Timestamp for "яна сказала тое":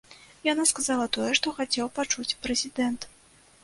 0.47-1.29